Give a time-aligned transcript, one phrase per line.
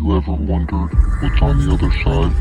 [0.00, 2.32] you ever wondered what's on the other side?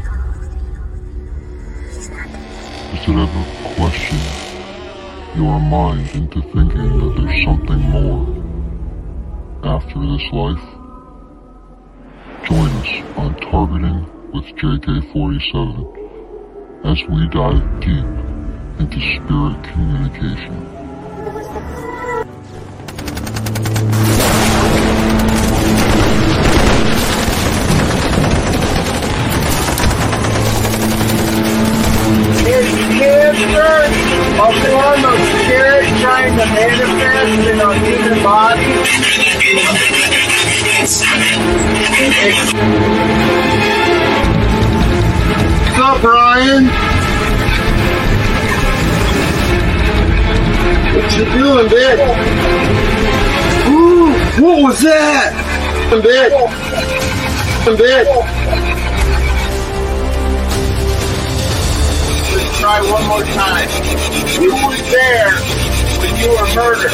[2.92, 3.44] Does it ever
[3.76, 4.22] question
[5.36, 8.28] your mind into thinking that there's something more
[9.64, 10.66] after this life?
[12.48, 15.66] Join us on Targeting with JK47
[16.86, 18.06] as we dive deep
[18.80, 20.77] into spirit communication.
[57.78, 58.06] Bitch.
[62.36, 63.68] Let's try one more time.
[64.42, 65.34] You were there
[66.00, 66.94] when you were murdered.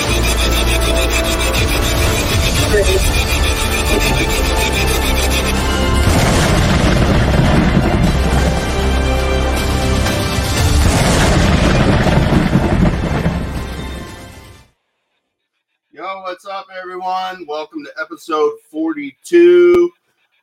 [16.34, 17.46] What's up, everyone?
[17.46, 19.92] Welcome to episode 42,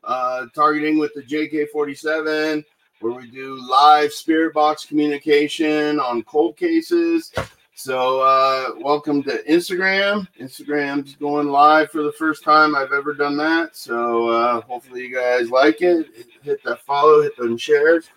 [0.04, 2.64] uh, targeting with the JK47,
[3.00, 7.32] where we do live spirit box communication on cold cases.
[7.74, 10.28] So, uh, welcome to Instagram.
[10.40, 13.74] Instagram's going live for the first time I've ever done that.
[13.74, 16.06] So, uh, hopefully, you guys like it.
[16.42, 18.10] Hit that follow, hit them shares.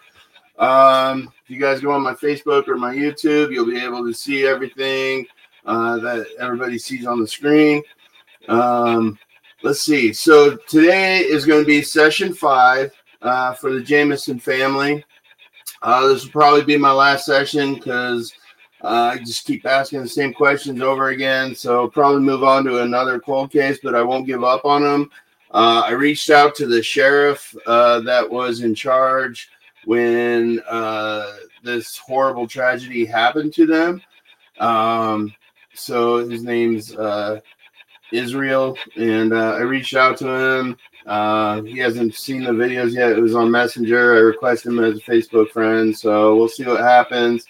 [0.59, 4.13] Um, if you guys go on my Facebook or my YouTube, you'll be able to
[4.13, 5.25] see everything
[5.66, 7.81] uh, that everybody sees on the screen.
[8.47, 9.18] Um,
[9.63, 10.13] let's see.
[10.13, 12.91] So today is going to be session five
[13.22, 15.03] uh, for the Jamison family.
[15.81, 18.34] Uh, this will probably be my last session because
[18.84, 21.56] uh, I just keep asking the same questions over again.
[21.56, 24.81] So I'll probably move on to another cold case, but I won't give up on
[24.81, 25.09] them.
[25.52, 29.50] Uh, I reached out to the sheriff uh, that was in charge
[29.85, 34.02] when uh, this horrible tragedy happened to them.
[34.59, 35.34] Um,
[35.73, 37.39] so his name's uh,
[38.11, 40.78] Israel, and uh, I reached out to him.
[41.06, 43.11] Uh, he hasn't seen the videos yet.
[43.11, 44.16] It was on Messenger.
[44.16, 47.45] I requested him as a Facebook friend, so we'll see what happens.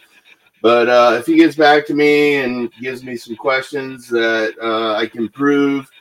[0.61, 4.95] But uh, if he gets back to me and gives me some questions that uh,
[4.95, 5.91] I can prove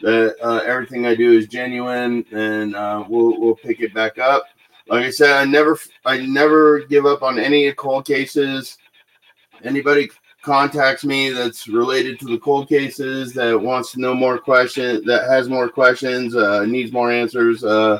[0.00, 4.44] that uh, everything I do is genuine, then uh, we'll we'll pick it back up.
[4.88, 8.78] Like I said, I never I never give up on any cold cases.
[9.64, 10.08] Anybody
[10.42, 15.28] contacts me that's related to the cold cases that wants to know more questions that
[15.28, 17.98] has more questions uh, needs more answers uh,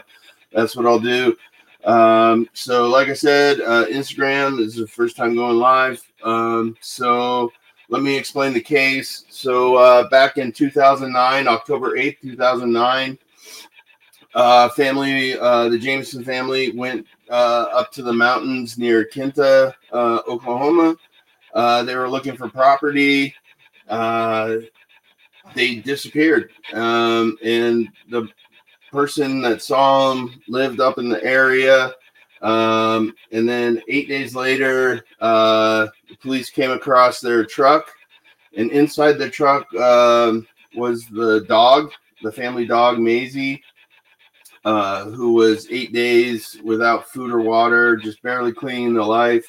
[0.53, 1.37] that's what i'll do.
[1.85, 6.03] Um, so like i said uh, instagram is the first time going live.
[6.25, 7.53] Um, so
[7.89, 9.25] let me explain the case.
[9.29, 13.19] So uh, back in 2009 october 8th 2009
[14.35, 20.21] uh, family uh, the jamison family went uh, up to the mountains near kinta uh,
[20.27, 20.97] oklahoma
[21.53, 23.35] uh, they were looking for property.
[23.89, 24.57] Uh,
[25.55, 26.51] they disappeared.
[26.73, 28.29] Um, and the
[28.91, 31.93] person that saw them lived up in the area.
[32.43, 37.91] Um, and then eight days later, uh, the police came across their truck.
[38.57, 43.63] And inside the truck um, was the dog, the family dog, Maisie,
[44.65, 49.47] uh, who was eight days without food or water, just barely clinging to life.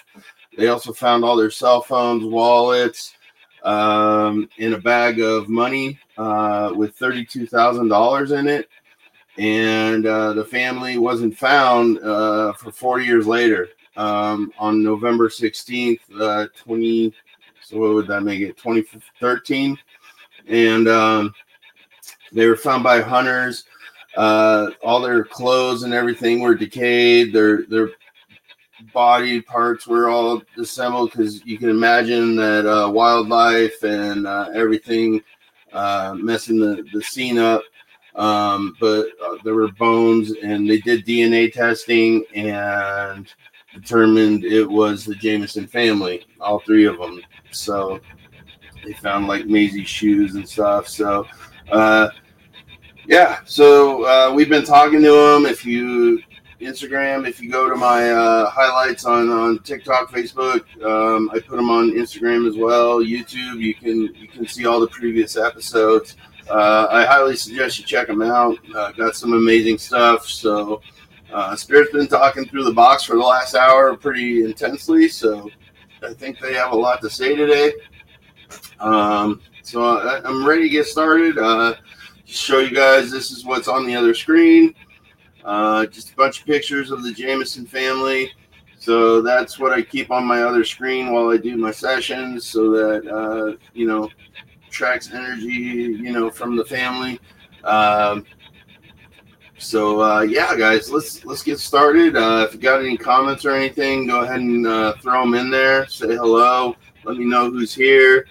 [0.58, 3.16] They also found all their cell phones, wallets,
[3.64, 8.70] um, in a bag of money uh, with thirty-two thousand dollars in it,
[9.38, 13.70] and uh, the family wasn't found uh, for four years later.
[13.96, 17.14] Um, on November sixteenth, uh, twenty.
[17.62, 18.58] So what would that make it?
[18.58, 18.84] Twenty
[19.20, 19.78] thirteen,
[20.48, 21.34] and um,
[22.32, 23.66] they were found by hunters.
[24.18, 27.34] Uh, all their clothes and everything were decayed.
[27.34, 27.92] Their their
[28.94, 35.22] body parts were all disassembled because you can imagine that uh, wildlife and uh, everything
[35.72, 37.62] uh, messing the, the scene up.
[38.16, 43.34] Um, but uh, there were bones, and they did DNA testing and
[43.74, 47.22] determined it was the Jamison family, all three of them.
[47.52, 48.00] So
[48.86, 50.88] they found like Maisie's shoes and stuff.
[50.88, 51.26] So,
[51.72, 52.10] uh,
[53.08, 55.46] yeah, so uh, we've been talking to them.
[55.46, 56.22] If you
[56.64, 57.28] Instagram.
[57.28, 61.70] If you go to my uh, highlights on, on TikTok, Facebook, um, I put them
[61.70, 63.00] on Instagram as well.
[63.00, 66.18] YouTube, you can you can see all the previous episodes.
[66.50, 68.58] Uh, I highly suggest you check them out.
[68.76, 70.28] Uh, got some amazing stuff.
[70.28, 70.82] So,
[71.32, 75.08] uh, Spirit's been talking through the box for the last hour pretty intensely.
[75.08, 75.50] So,
[76.02, 77.74] I think they have a lot to say today.
[78.80, 81.38] Um, so, I, I'm ready to get started.
[81.38, 81.76] Uh,
[82.26, 84.76] show you guys this is what's on the other screen.
[85.44, 88.32] Uh, just a bunch of pictures of the Jamison family.
[88.80, 92.70] So that's what I keep on my other screen while I do my sessions, so
[92.72, 94.10] that uh, you know
[94.70, 97.20] tracks energy, you know, from the family.
[97.64, 98.26] Um,
[99.58, 102.18] so uh, yeah, guys, let's let's get started.
[102.18, 105.50] Uh, if you got any comments or anything, go ahead and uh, throw them in
[105.50, 105.88] there.
[105.88, 106.76] Say hello.
[107.06, 108.28] Let me know who's here.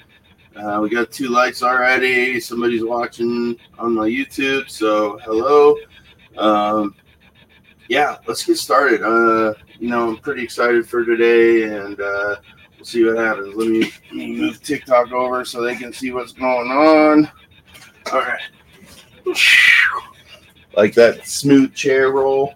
[0.55, 2.39] Uh, we got two likes already.
[2.41, 5.77] Somebody's watching on my YouTube, so hello.
[6.39, 6.95] Um,
[7.89, 9.03] yeah, let's get started.
[9.03, 12.37] Uh, you know, I'm pretty excited for today, and uh,
[12.77, 13.55] we'll see what happens.
[13.55, 17.31] Let me, let me move TikTok over so they can see what's going on.
[18.13, 18.41] All right.
[20.77, 22.55] Like that smooth chair roll.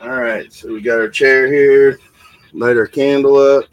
[0.00, 1.98] All right, so we got our chair here.
[2.52, 3.64] Light our candle up.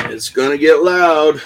[0.00, 1.42] It's gonna get loud.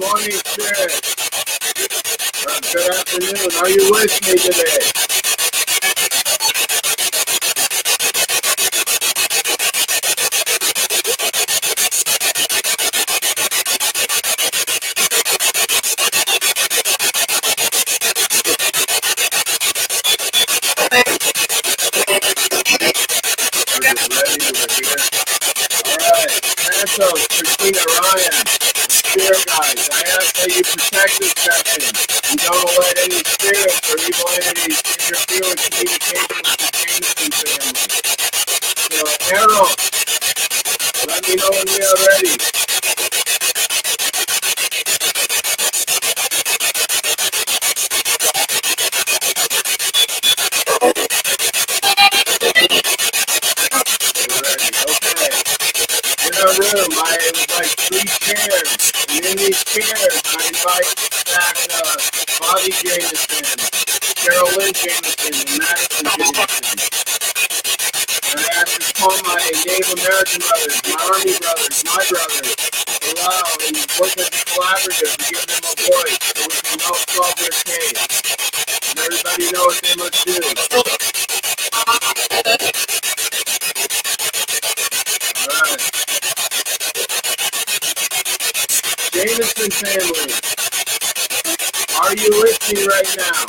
[0.00, 1.16] Morning, Spirit.
[2.72, 3.52] Good afternoon.
[3.60, 4.92] Are you with me today?
[23.58, 24.52] We're just ready.
[24.54, 24.98] We're here.
[25.86, 26.30] All right.
[26.56, 28.34] Santos, Christina Ryan,
[28.90, 31.82] Spirit Guys, I ask that you protect this session.
[32.30, 37.90] You don't let any spirits or evil entities interfere with communication with the Jamison family.
[38.92, 39.68] So, Errol,
[41.08, 42.36] let me know when we are ready.
[54.28, 54.70] We're ready.
[54.90, 55.30] Okay.
[56.26, 58.92] In our room, I invite three chairs.
[59.08, 60.92] And in these chairs, I invite
[61.24, 61.96] back uh,
[62.40, 63.48] Bobby Jamison,
[64.20, 66.76] Carol Lynn Jamison, and Madison Jamison.
[68.28, 72.52] And I ask to call my Native American brothers, my Army brothers, my brothers,
[73.08, 77.00] allow and work as a collaborative to give them a voice so we can help
[77.08, 77.96] solve their case.
[78.92, 80.36] And everybody know what they must do.
[85.48, 85.98] Alright.
[89.18, 90.34] Jamison family,
[92.02, 92.30] are you
[92.74, 93.46] me right now?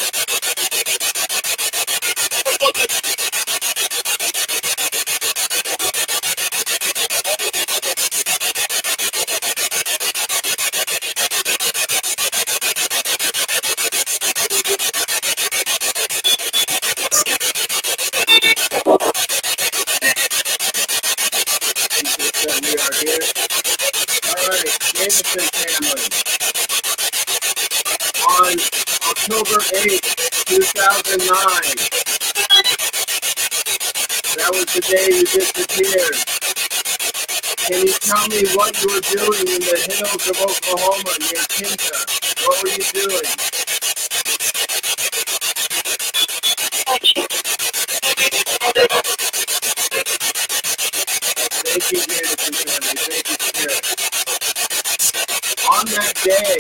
[22.40, 23.20] That we are here.
[24.30, 26.08] Alright, Jamison family.
[28.26, 28.56] On
[29.10, 31.90] October 8th, 2009,
[34.38, 36.15] that was the day you disappeared.
[37.67, 42.00] Can you tell me what you were doing in the hills of Oklahoma near Kinta?
[42.45, 43.27] What were you doing?
[51.65, 52.95] Thank you, Jamison family.
[52.95, 53.83] Thank you, Spirit.
[55.75, 56.55] On that day,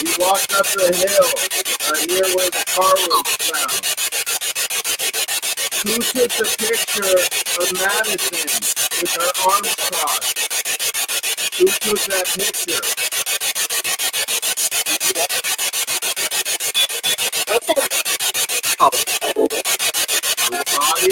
[0.00, 1.30] you walked up the hill
[1.88, 3.90] uh, near where the car was found.
[6.40, 7.04] The picture
[7.60, 8.48] of Madison
[8.96, 10.38] with her arms crossed?
[11.58, 12.80] Who took that picture?
[20.40, 21.08] Was it Bobby?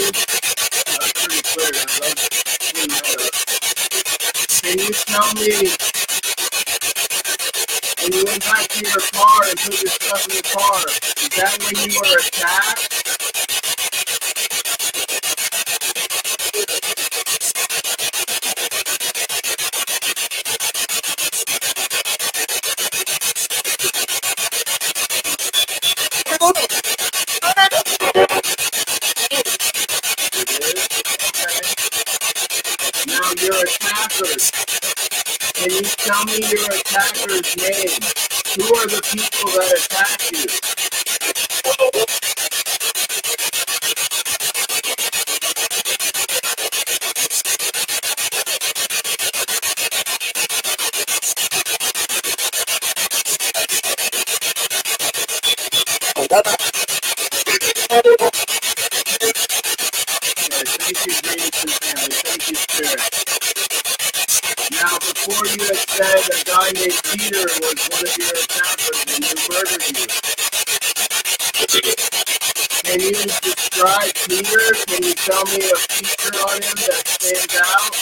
[0.87, 1.77] That's pretty clear.
[1.77, 2.17] I'd love
[2.59, 3.31] to know that.
[4.63, 5.29] Can you tell
[11.61, 12.89] when you were attacked?
[16.61, 16.89] It is?
[26.41, 26.67] Okay.
[33.07, 34.51] Now your attackers.
[35.53, 38.01] Can you tell me your attacker's name?
[38.57, 40.45] Who are the people that attacked you?
[60.79, 62.15] Thank you, Jamison family.
[62.25, 63.25] Thank you, Spirit.
[64.71, 66.45] Now, before you had said
[66.89, 70.07] named Peter was one of your attackers and who murdered you.
[72.83, 74.73] Can you describe Peter?
[74.87, 77.93] Can you tell me a feature on him that stands out?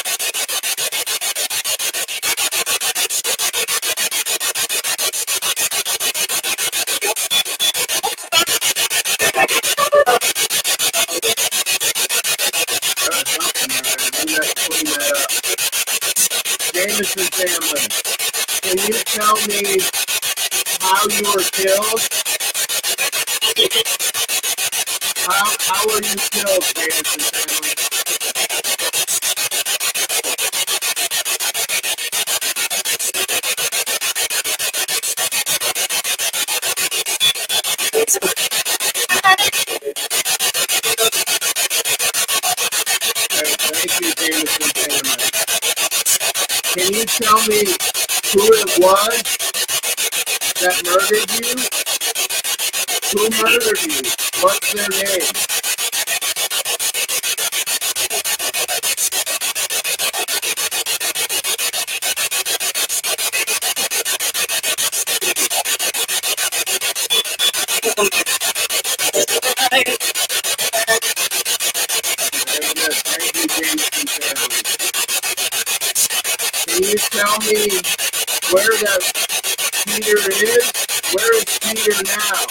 [13.03, 13.97] Uh, something there.
[14.15, 15.31] Maybe that's clean that up.
[16.73, 17.87] Jamison family,
[18.61, 19.79] can you tell me
[20.81, 22.01] how you were killed?
[25.17, 27.73] How, how were you killed, Jamison family?
[37.95, 38.19] Okay, Can
[46.93, 47.65] you tell me
[48.31, 49.23] who it was
[50.61, 51.55] that murdered you?
[53.11, 54.11] Who murdered you?
[54.41, 55.27] What's their name?
[72.45, 72.93] Very good.
[72.93, 74.63] Thank you, Jamison family.
[76.67, 77.81] Can you tell me
[78.51, 79.01] where that
[79.87, 80.73] Peter is?
[81.15, 82.45] Where is Peter now?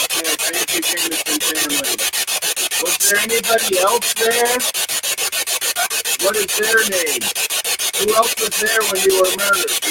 [0.00, 1.96] Okay, thank you, Jamison family.
[2.82, 3.20] Was there
[3.52, 4.56] anybody else there?
[6.22, 7.20] What is their name?
[7.98, 9.82] Who else was there when you were murdered?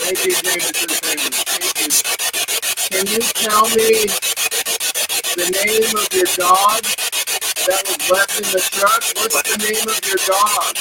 [0.00, 1.30] Thank you, Jamison family.
[1.30, 1.88] Thank you.
[2.90, 4.06] Can you tell me
[5.36, 6.82] the name of your dog
[7.66, 9.02] that was left in the truck?
[9.16, 10.76] What's the name of your dog?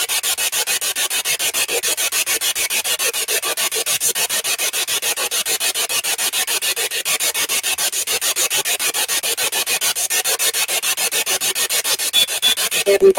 [12.98, 13.14] Clean.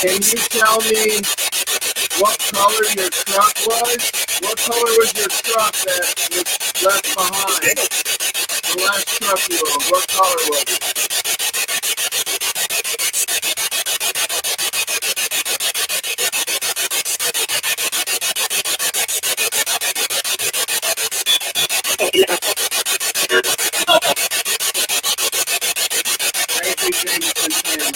[0.00, 1.22] Can you tell me
[2.18, 4.12] what color your truck was?
[4.42, 7.78] What color was your truck that was left behind?
[7.78, 10.96] The last truck you owned, what color was it?
[26.50, 27.92] Thank you, Jamison family.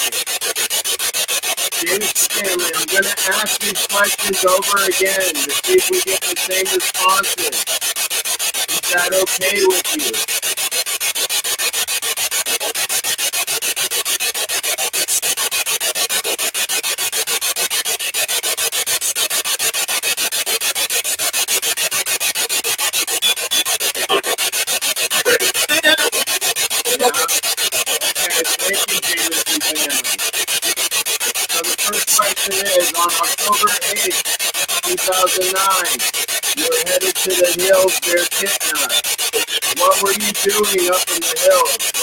[1.72, 6.20] Jamison family, I'm going to ask these questions over again to see if we get
[6.22, 7.64] the same responses.
[8.68, 10.33] Is that okay with you?
[40.44, 41.93] queuing up in the hills.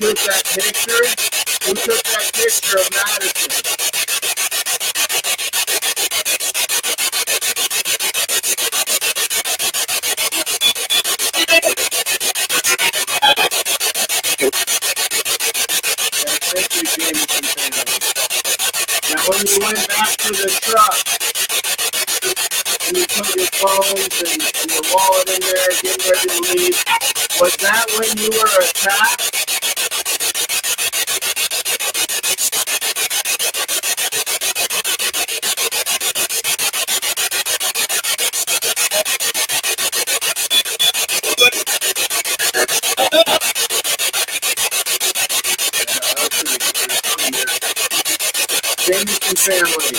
[0.00, 1.06] took that picture?
[1.66, 3.50] Who took that picture of Madison?
[19.10, 20.98] Now when you went back to the truck,
[22.88, 26.84] and you put your phones and, and your wallet in there, getting ready to leave,
[27.40, 29.73] was that when you were attacked?
[49.44, 49.92] family.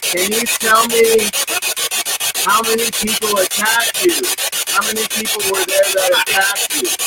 [0.00, 1.28] Can you tell me
[2.46, 4.16] how many people attacked you?
[4.68, 6.99] How many people were there that attacked you?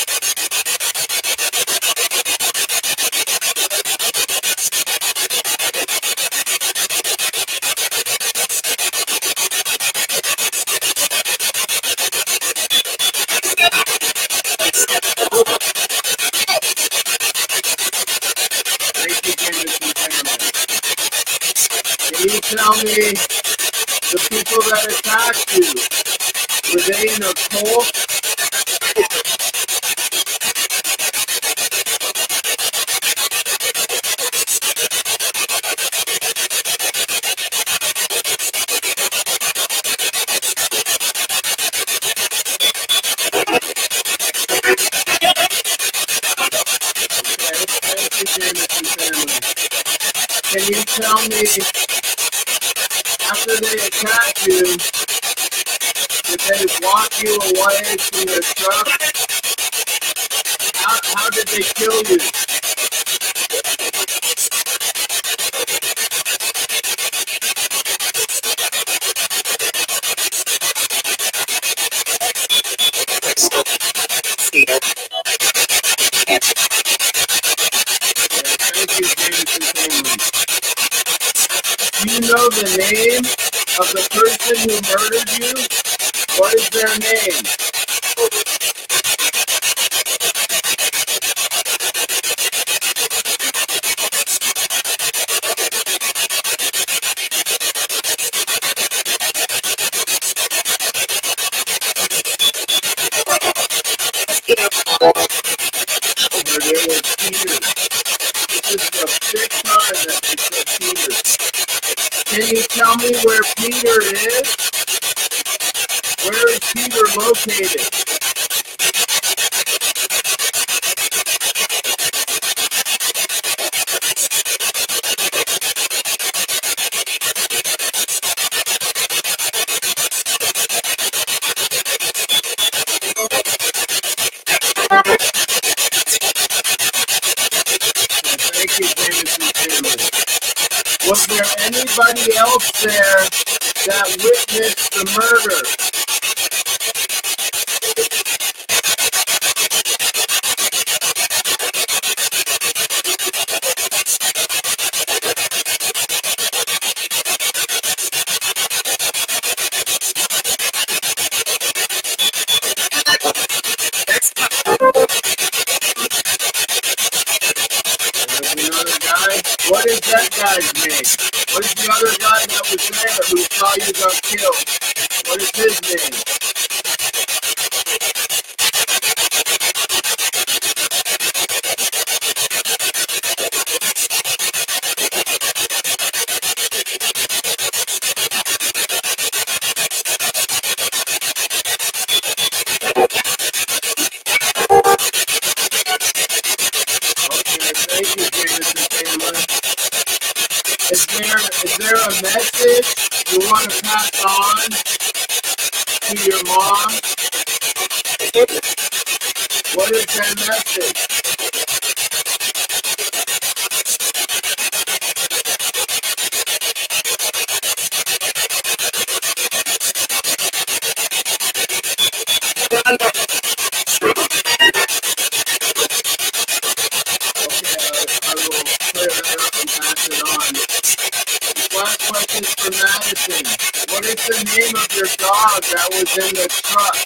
[236.04, 236.96] Was in the truck?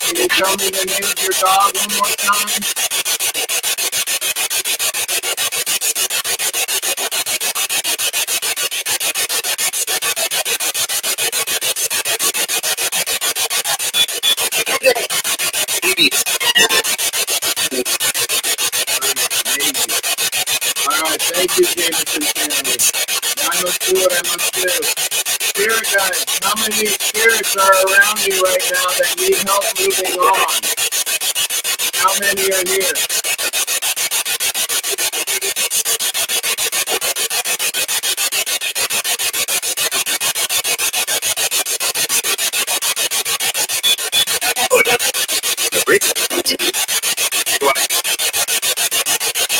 [0.00, 2.62] Can you tell me the name of your dog one more time?
[19.46, 19.92] Amazing.
[20.88, 22.76] All right, thank you, Jamison family.
[23.38, 24.68] Now I must do what I must do.
[25.40, 30.60] Spirit guys, how many spirits are around me right now that need help moving on?
[31.94, 32.94] How many are here?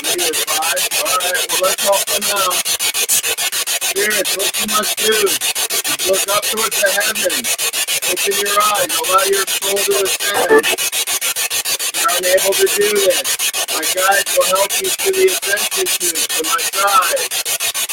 [0.05, 0.89] Maybe it's five.
[1.05, 2.57] All right, well, let's help them out.
[3.83, 5.39] Spirits, what you must do is
[6.09, 7.57] look up towards the heavens.
[8.11, 8.91] Open your eyes.
[8.97, 9.47] Allow your
[10.19, 10.63] to.
[11.95, 13.53] You're unable to do this.
[13.73, 17.31] My guides will help you to the ascension tube to my side,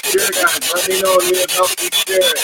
[0.06, 2.40] Spirit guides, let me know if you have helped you spirit.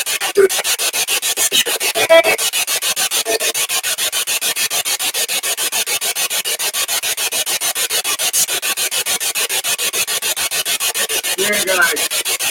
[11.35, 12.03] Spirit guides,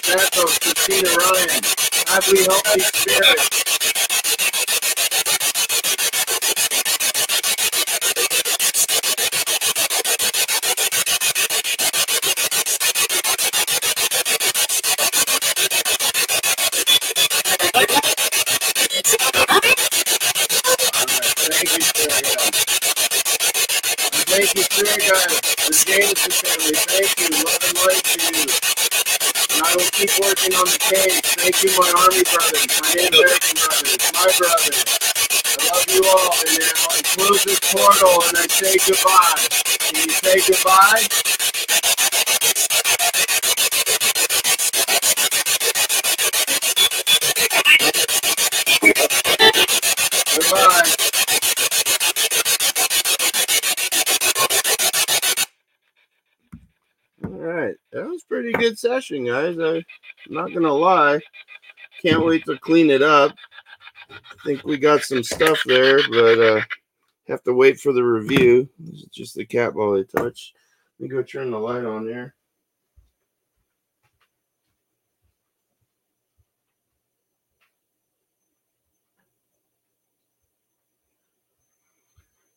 [0.05, 1.63] Santos, Christina Ryan,
[2.09, 3.41] have we helped you spirit?
[24.27, 26.23] Thank you, Spirit Spirit guides.
[26.25, 27.29] The family, thank you.
[27.45, 28.44] Love and light to you.
[29.95, 31.21] Keep working on the case.
[31.39, 34.85] Thank you, my army brothers, my American brothers, my brothers.
[35.47, 36.35] I love you all.
[36.35, 39.47] And then I close this portal and I say goodbye.
[39.79, 40.41] Can you say?
[40.51, 41.07] Goodbye.
[57.25, 59.59] All right, that was a pretty good session, guys.
[59.59, 59.85] I'm
[60.31, 61.21] not gonna lie.
[62.01, 63.37] Can't wait to clean it up.
[64.11, 66.63] I think we got some stuff there, but uh
[67.29, 68.67] have to wait for the review.
[68.79, 70.55] This is just the cat ball I touched.
[70.99, 72.35] Let me go turn the light on there.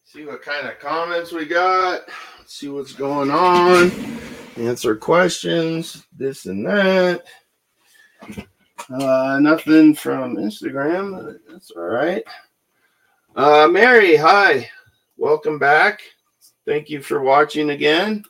[0.06, 2.04] See what kind of comments we got.
[2.46, 3.92] See what's going on.
[4.58, 6.08] Answer questions.
[6.18, 7.24] This and that.
[8.90, 11.38] Uh, nothing from Instagram.
[11.48, 12.24] That's all right.
[13.36, 14.68] Uh, Mary, hi.
[15.16, 16.02] Welcome back.
[16.66, 18.24] Thank you for watching again.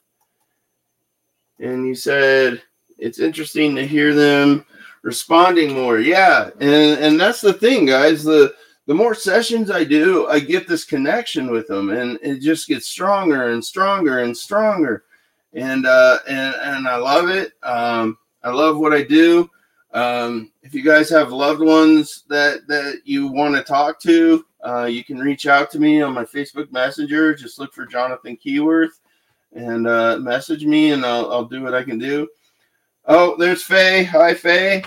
[1.59, 2.61] And you said
[2.97, 4.65] it's interesting to hear them
[5.03, 5.99] responding more.
[5.99, 8.25] Yeah, and and that's the thing, guys.
[8.25, 8.53] The
[8.85, 12.87] the more sessions I do, I get this connection with them, and it just gets
[12.87, 15.05] stronger and stronger and stronger.
[15.53, 17.53] And uh, and and I love it.
[17.63, 19.49] Um, I love what I do.
[19.93, 24.83] Um, if you guys have loved ones that that you want to talk to, uh,
[24.85, 27.33] you can reach out to me on my Facebook Messenger.
[27.35, 28.99] Just look for Jonathan Keyworth
[29.53, 32.27] and uh, message me, and I'll, I'll do what I can do.
[33.05, 34.03] Oh, there's Faye.
[34.03, 34.83] Hi, Faye.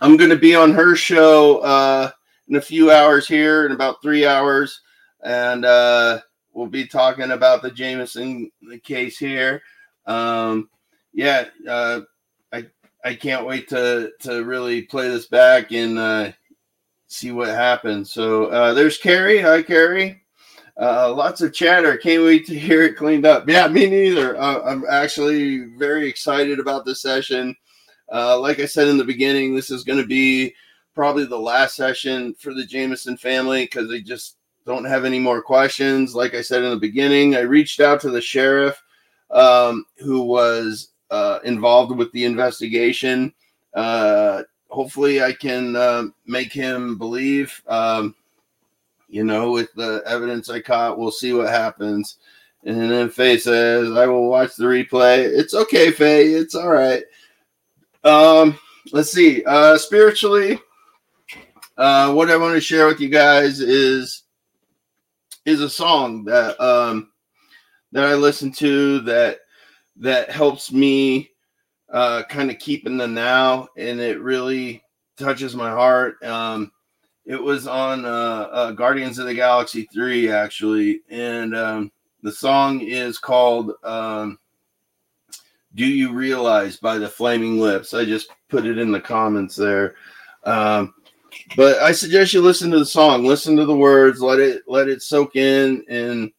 [0.00, 2.10] I'm going to be on her show uh,
[2.48, 4.80] in a few hours here, in about three hours,
[5.24, 6.20] and uh,
[6.52, 8.50] we'll be talking about the Jamison
[8.82, 9.62] case here.
[10.06, 10.68] Um,
[11.12, 12.00] yeah, uh,
[12.52, 12.66] I
[13.04, 16.32] I can't wait to to really play this back and uh,
[17.06, 18.12] see what happens.
[18.12, 19.40] So uh, there's Carrie.
[19.40, 20.22] Hi, Carrie.
[20.80, 21.96] Uh, lots of chatter.
[21.96, 23.48] Can't wait to hear it cleaned up.
[23.48, 24.40] Yeah, me neither.
[24.40, 27.54] Uh, I'm actually very excited about this session.
[28.12, 30.54] Uh, like I said in the beginning, this is going to be
[30.94, 35.42] probably the last session for the Jamison family because they just don't have any more
[35.42, 36.14] questions.
[36.14, 38.80] Like I said in the beginning, I reached out to the sheriff
[39.30, 43.32] um, who was uh, involved with the investigation.
[43.74, 47.62] Uh, hopefully, I can uh, make him believe.
[47.66, 48.14] Um,
[49.08, 52.16] You know, with the evidence I caught, we'll see what happens.
[52.64, 55.18] And then Faye says, I will watch the replay.
[55.18, 56.32] It's okay, Faye.
[56.32, 57.04] It's all right.
[58.04, 58.58] Um,
[58.90, 59.44] let's see.
[59.44, 60.58] Uh spiritually,
[61.76, 64.22] uh what I want to share with you guys is
[65.44, 67.10] is a song that um
[67.92, 69.40] that I listen to that
[69.96, 71.30] that helps me
[71.90, 74.82] uh kind of keep in the now and it really
[75.16, 76.22] touches my heart.
[76.22, 76.72] Um
[77.24, 82.80] it was on uh, uh Guardians of the Galaxy 3 actually and um the song
[82.80, 84.38] is called um
[85.74, 87.94] Do You Realize by the Flaming Lips.
[87.94, 89.96] I just put it in the comments there.
[90.44, 90.94] Um
[91.56, 94.88] but I suggest you listen to the song, listen to the words, let it let
[94.88, 96.32] it soak in and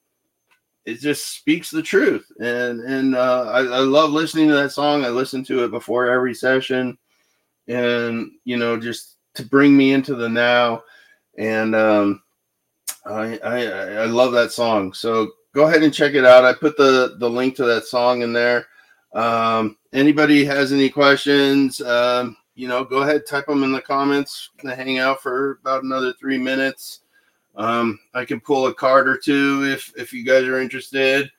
[0.86, 2.30] it just speaks the truth.
[2.40, 5.06] And and uh, I, I love listening to that song.
[5.06, 6.98] I listen to it before every session,
[7.68, 10.84] and you know, just to bring me into the now.
[11.38, 12.22] And um,
[13.06, 14.94] I, I I love that song.
[14.94, 16.46] So go ahead and check it out.
[16.46, 18.68] I put the the link to that song in there.
[19.14, 21.80] Um, anybody has any questions?
[21.82, 24.50] Um, you know, go ahead, type them in the comments.
[24.66, 27.02] I hang out for about another three minutes.
[27.56, 31.32] Um, I can pull a card or two if if you guys are interested.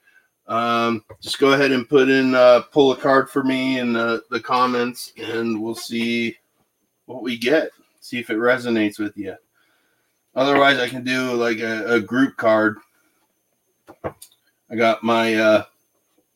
[0.46, 4.22] Um, just go ahead and put in uh, pull a card for me in the,
[4.30, 6.36] the comments, and we'll see
[7.06, 7.70] what we get.
[8.00, 9.34] See if it resonates with you.
[10.36, 12.78] Otherwise, I can do like a, a group card.
[14.04, 15.64] I got my uh,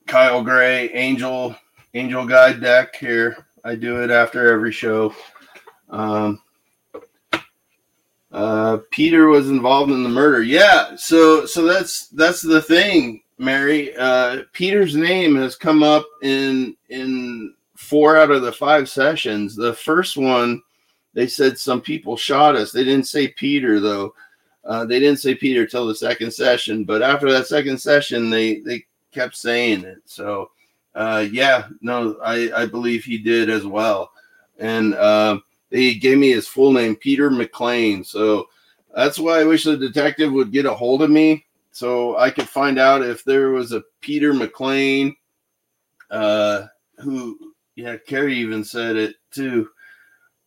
[0.07, 1.55] Kyle Gray Angel
[1.95, 3.48] Angel Guide deck here.
[3.65, 5.15] I do it after every show.
[5.91, 6.41] Um,
[8.31, 10.43] uh, Peter was involved in the murder.
[10.43, 13.97] Yeah, so so that's that's the thing, Mary.
[13.97, 19.57] Uh, Peter's name has come up in in four out of the five sessions.
[19.57, 20.63] The first one,
[21.15, 22.71] they said some people shot us.
[22.71, 24.15] They didn't say Peter though.
[24.65, 28.61] Uh, they didn't say Peter till the second session, but after that second session, they
[28.61, 30.03] they kept saying it.
[30.05, 30.51] So
[30.95, 34.13] uh, yeah, no, I I believe he did as well,
[34.59, 34.95] and.
[34.95, 38.05] Uh, they gave me his full name, Peter McLean.
[38.05, 38.49] So
[38.95, 42.49] that's why I wish the detective would get a hold of me so I could
[42.49, 45.15] find out if there was a Peter McLean
[46.11, 46.65] uh,
[46.99, 49.69] who, yeah, Carrie even said it too.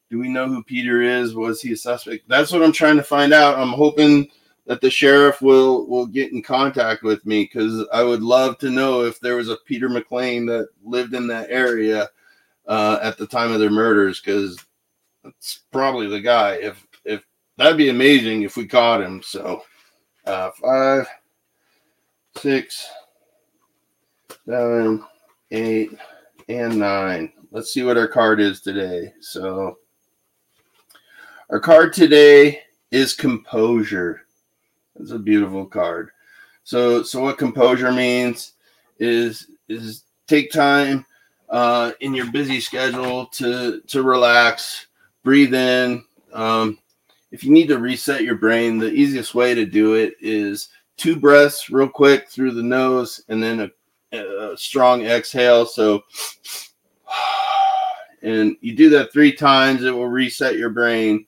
[0.09, 1.35] Do we know who Peter is?
[1.35, 2.27] Was he a suspect?
[2.27, 3.57] That's what I'm trying to find out.
[3.57, 4.27] I'm hoping
[4.65, 8.69] that the sheriff will will get in contact with me because I would love to
[8.69, 12.09] know if there was a Peter McLean that lived in that area
[12.67, 14.57] uh, at the time of their murders because
[15.23, 16.53] that's probably the guy.
[16.55, 17.23] If if
[17.57, 19.21] that'd be amazing if we caught him.
[19.23, 19.63] So
[20.25, 21.07] uh, five,
[22.37, 22.87] six,
[24.45, 25.03] seven,
[25.51, 25.91] eight,
[26.49, 27.33] and nine.
[27.51, 29.13] Let's see what our card is today.
[29.19, 29.79] So
[31.49, 34.25] our card today is composure.
[35.01, 36.11] It's a beautiful card.
[36.63, 38.53] So so what composure means
[38.99, 41.05] is is take time
[41.49, 44.87] uh, in your busy schedule to to relax
[45.23, 46.03] breathe in.
[46.33, 46.77] Um,
[47.31, 51.15] if you need to reset your brain, the easiest way to do it is two
[51.15, 53.71] breaths real quick through the nose and then
[54.11, 55.65] a, a strong exhale.
[55.65, 56.03] So,
[58.21, 61.25] and you do that three times, it will reset your brain.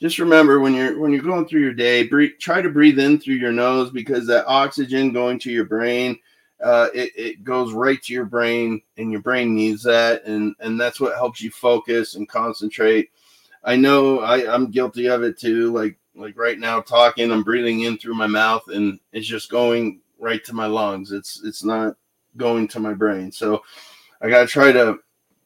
[0.00, 3.18] Just remember when you're when you're going through your day, breathe, try to breathe in
[3.18, 6.18] through your nose because that oxygen going to your brain
[6.62, 10.78] uh, it, it goes right to your brain and your brain needs that and and
[10.78, 13.10] that's what helps you focus and concentrate
[13.64, 15.72] I know I, I'm guilty of it too.
[15.72, 20.00] Like like right now talking, I'm breathing in through my mouth and it's just going
[20.18, 21.12] right to my lungs.
[21.12, 21.96] It's it's not
[22.36, 23.30] going to my brain.
[23.30, 23.62] So
[24.20, 24.98] I gotta try to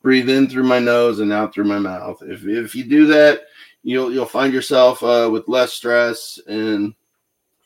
[0.02, 2.22] breathe in through my nose and out through my mouth.
[2.22, 3.42] If if you do that,
[3.84, 6.94] you'll you'll find yourself uh, with less stress and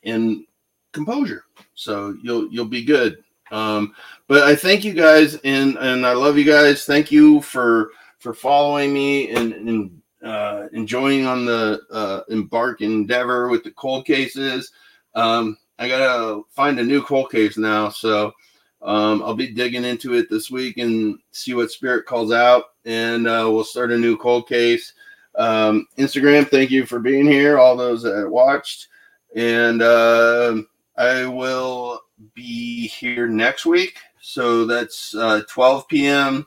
[0.03, 0.45] and
[0.91, 1.45] composure.
[1.73, 3.23] So you'll you'll be good.
[3.51, 3.95] Um,
[4.27, 6.85] but I thank you guys and and I love you guys.
[6.85, 13.47] Thank you for for following me and, and uh, enjoying on the uh, embark endeavor
[13.47, 14.71] with the cold cases.
[15.15, 18.33] Um, I gotta find a new cold case now, so
[18.81, 23.25] um, I'll be digging into it this week and see what spirit calls out, and
[23.25, 24.93] uh, we'll start a new cold case.
[25.39, 28.87] Um, Instagram, thank you for being here, all those that watched,
[29.35, 30.57] and uh,
[30.97, 32.01] I will
[32.35, 33.97] be here next week.
[34.21, 36.45] So that's uh, 12 p.m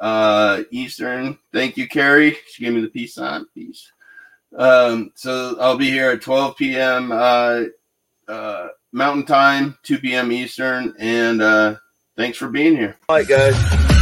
[0.00, 1.38] uh, Eastern.
[1.52, 2.36] Thank you, Carrie.
[2.48, 3.46] She gave me the peace sign.
[3.54, 3.92] Peace.
[4.56, 7.12] Um, so I'll be here at 12 p.m.
[7.12, 7.64] Uh,
[8.26, 10.32] uh, Mountain Time, 2 p.m.
[10.32, 11.76] Eastern, and uh,
[12.16, 12.96] thanks for being here.
[13.08, 13.99] All right, guys.